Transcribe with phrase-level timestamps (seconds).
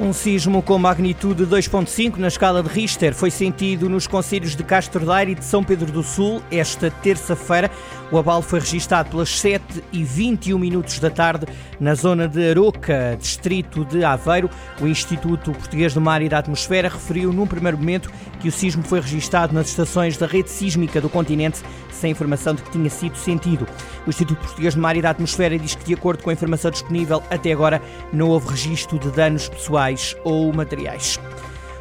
[0.00, 5.04] Um sismo com magnitude 2.5 na escala de Richter foi sentido nos concelhos de Castro
[5.04, 7.70] Daire e de São Pedro do Sul esta terça-feira.
[8.10, 11.46] O abalo foi registado pelas 7 e 21 minutos da tarde
[11.78, 14.48] na zona de Aroca, distrito de Aveiro.
[14.80, 18.82] O Instituto Português do Mar e da Atmosfera referiu num primeiro momento que o sismo
[18.82, 21.62] foi registado nas estações da rede sísmica do continente
[22.00, 23.68] sem informação de que tinha sido sentido.
[24.06, 26.70] O Instituto Português do Mar e da Atmosfera diz que, de acordo com a informação
[26.70, 29.89] disponível até agora, não houve registro de danos pessoais
[30.24, 31.18] ou materiais.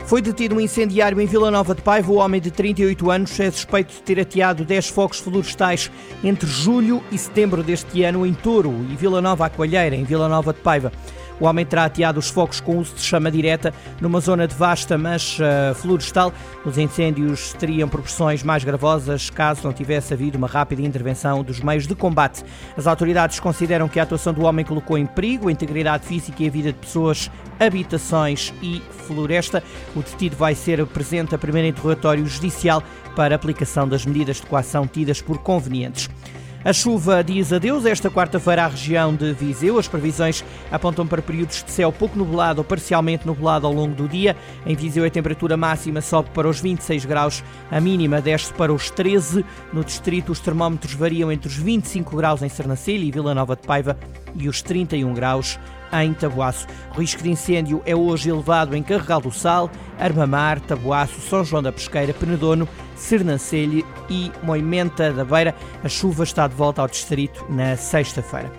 [0.05, 2.12] Foi detido um incendiário em Vila Nova de Paiva.
[2.12, 5.91] O homem de 38 anos é suspeito de ter ateado 10 focos florestais
[6.23, 10.52] entre julho e setembro deste ano em Touro e Vila Nova Coalheira, em Vila Nova
[10.52, 10.91] de Paiva.
[11.40, 14.98] O homem terá ateado os focos com uso de chama direta numa zona de vasta
[14.98, 16.34] mancha florestal.
[16.66, 21.88] Os incêndios teriam proporções mais gravosas caso não tivesse havido uma rápida intervenção dos meios
[21.88, 22.44] de combate.
[22.78, 26.48] As autoridades consideram que a atuação do homem colocou em perigo a integridade física e
[26.48, 29.64] a vida de pessoas, habitações e floresta.
[29.96, 32.84] O detido vai ser presente a primeiro interrogatório judicial
[33.16, 36.09] para aplicação das medidas de coação tidas por convenientes.
[36.64, 39.80] A chuva diz adeus esta quarta-feira à região de Viseu.
[39.80, 44.10] As previsões apontam para períodos de céu pouco nublado ou parcialmente nublado ao longo do
[44.10, 44.36] dia.
[44.66, 48.92] Em Viseu, a temperatura máxima sobe para os 26 graus, a mínima desce para os
[48.92, 49.46] 13.
[49.72, 53.66] No distrito, os termómetros variam entre os 25 graus em Sernancelho e Vila Nova de
[53.66, 53.98] Paiva
[54.36, 55.58] e os 31 graus
[55.94, 56.68] em Taboaço.
[56.95, 61.64] O risco de incêndio é hoje elevado em Carregal do Sal, Armamar, Taboaço, São João
[61.64, 65.56] da Pesqueira, Penedono, Sernancelho e Moimenta da Beira.
[65.84, 68.52] A chuva está de volta ao distrito na sexta-feira.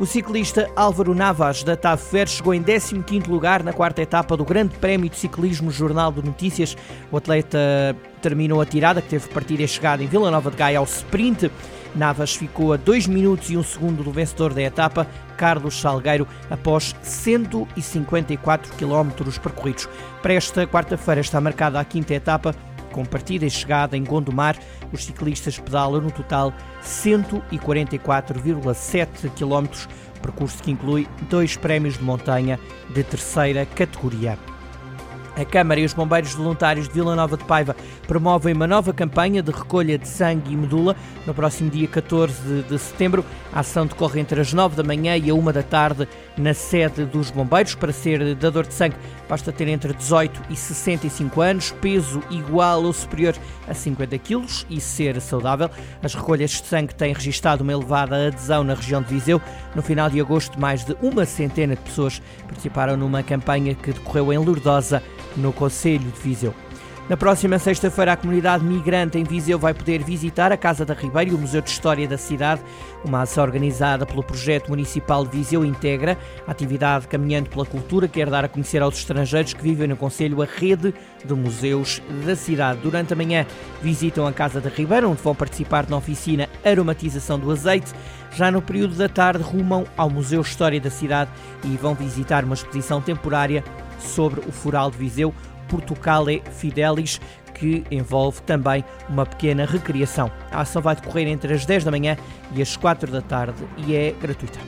[0.00, 4.44] O ciclista Álvaro Navas, da TAV Fer, chegou em 15º lugar na quarta etapa do
[4.44, 6.76] Grande Prémio de Ciclismo Jornal de Notícias.
[7.10, 10.78] O atleta terminou a tirada, que teve partida e chegada em Vila Nova de Gaia
[10.78, 11.50] ao sprint.
[11.94, 16.96] Navas ficou a 2 minutos e 1 segundo do vencedor da etapa, Carlos Salgueiro, após
[17.02, 19.88] 154 quilómetros percorridos.
[20.22, 22.52] Para esta quarta-feira está marcada a quinta etapa,
[22.92, 24.56] com partida e chegada em Gondomar,
[24.92, 29.68] os ciclistas pedalam no total 144,7 km,
[30.20, 32.60] percurso que inclui dois prémios de montanha
[32.94, 34.38] de terceira categoria.
[35.36, 37.74] A Câmara e os Bombeiros Voluntários de Vila Nova de Paiva
[38.06, 40.94] promovem uma nova campanha de recolha de sangue e medula.
[41.26, 45.30] No próximo dia 14 de setembro, a ação decorre entre as 9 da manhã e
[45.30, 46.06] a 1 da tarde
[46.36, 47.74] na sede dos Bombeiros.
[47.74, 52.92] Para ser dador de sangue, basta ter entre 18 e 65 anos, peso igual ou
[52.92, 53.34] superior
[53.66, 55.70] a 50 kg e ser saudável.
[56.02, 59.40] As recolhas de sangue têm registrado uma elevada adesão na região de Viseu.
[59.74, 64.30] No final de agosto, mais de uma centena de pessoas participaram numa campanha que decorreu
[64.30, 65.02] em Lourdosa
[65.36, 66.54] no Conselho de Viseu.
[67.08, 71.30] Na próxima sexta-feira, a comunidade migrante em Viseu vai poder visitar a Casa da Ribeira
[71.30, 72.62] e o Museu de História da cidade.
[73.04, 76.16] Uma ação organizada pelo Projeto Municipal de Viseu integra
[76.46, 80.40] a atividade Caminhando pela Cultura, quer dar a conhecer aos estrangeiros que vivem no Conselho
[80.40, 80.94] a rede
[81.24, 82.80] de museus da cidade.
[82.80, 83.44] Durante a manhã,
[83.82, 87.92] visitam a Casa da Ribeira, onde vão participar na oficina Aromatização do Azeite.
[88.34, 91.30] Já no período da tarde, rumam ao Museu História da cidade
[91.64, 93.62] e vão visitar uma exposição temporária
[94.02, 95.34] sobre o Fural de Viseu,
[95.68, 97.20] Portucale Fidelis,
[97.54, 100.30] que envolve também uma pequena recriação.
[100.50, 102.16] A ação vai decorrer entre as 10 da manhã
[102.54, 104.58] e as 4 da tarde e é gratuita.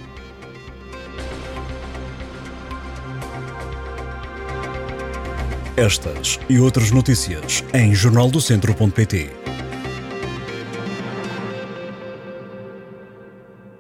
[5.77, 9.31] Estas e outras notícias em jornaldocentro.pt